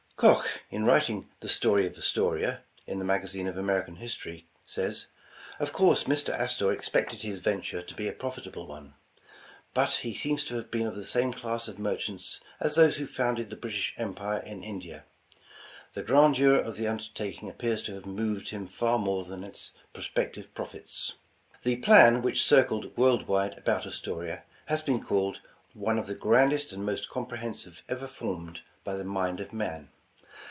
Koch, 0.21 0.61
in 0.69 0.85
writing 0.85 1.31
the 1.39 1.47
''Story 1.47 1.87
of 1.87 1.97
Astoria" 1.97 2.61
in 2.85 2.99
the 2.99 3.03
Magazine 3.05 3.47
of 3.47 3.57
American 3.57 3.95
History 3.95 4.45
says: 4.67 5.07
''Of 5.59 5.71
course 5.73 6.03
Mr. 6.03 6.29
Astor 6.29 6.71
expected 6.71 7.23
his 7.23 7.39
venture 7.39 7.81
to 7.81 7.95
be 7.95 8.07
a 8.07 8.13
profitable 8.13 8.67
one; 8.67 8.93
but 9.73 9.93
he 10.05 10.13
seems 10.13 10.43
to 10.43 10.55
have 10.57 10.69
been 10.69 10.85
of 10.85 10.95
the 10.95 11.03
same 11.03 11.33
class 11.33 11.67
of 11.67 11.79
merchants 11.79 12.39
as 12.59 12.75
those 12.75 12.97
who 12.97 13.07
founded 13.07 13.49
the 13.49 13.55
British 13.55 13.95
empire 13.97 14.37
in 14.41 14.61
India. 14.61 15.05
The 15.93 16.03
grandeur 16.03 16.55
of 16.55 16.77
the 16.77 16.87
undertaking 16.87 17.49
appears 17.49 17.81
to 17.83 17.95
have 17.95 18.05
moved 18.05 18.49
him 18.49 18.67
far 18.67 18.99
more 18.99 19.23
than 19.23 19.43
its 19.43 19.71
prospective 19.91 20.53
profits. 20.53 21.15
''The 21.63 21.77
plan 21.77 22.21
which 22.21 22.43
circled 22.43 22.95
world 22.95 23.27
wide 23.27 23.57
about 23.57 23.87
Astoria, 23.87 24.43
has 24.67 24.83
been 24.83 25.03
called, 25.03 25.39
''One 25.73 25.97
of 25.97 26.05
the 26.05 26.13
grandest 26.13 26.71
and 26.71 26.85
most 26.85 27.09
compre 27.09 27.39
hensive 27.39 27.81
ever 27.89 28.05
formed 28.05 28.61
by 28.83 28.93
the 28.93 29.03
mind 29.03 29.39
of 29.39 29.51
man." 29.51 29.89